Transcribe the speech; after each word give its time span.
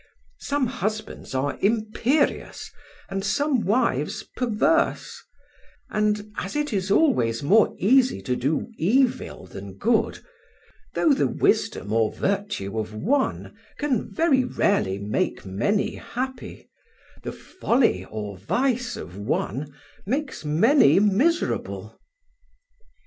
Some 0.39 0.65
husbands 0.65 1.35
are 1.35 1.59
imperious 1.61 2.71
and 3.07 3.23
some 3.23 3.61
wives 3.63 4.23
perverse, 4.35 5.23
and, 5.91 6.31
as 6.37 6.55
it 6.55 6.73
is 6.73 6.89
always 6.89 7.43
more 7.43 7.75
easy 7.77 8.19
to 8.23 8.35
do 8.35 8.67
evil 8.79 9.45
than 9.45 9.77
good, 9.77 10.17
though 10.95 11.13
the 11.13 11.27
wisdom 11.27 11.93
or 11.93 12.11
virtue 12.11 12.79
of 12.79 12.95
one 12.95 13.55
can 13.77 14.11
very 14.11 14.43
rarely 14.43 14.97
make 14.97 15.45
many 15.45 15.97
happy, 15.97 16.67
the 17.21 17.31
folly 17.31 18.03
or 18.09 18.37
vice 18.39 18.95
of 18.97 19.15
one 19.17 19.71
makes 20.07 20.43
many 20.43 20.99
miserable." 20.99 21.99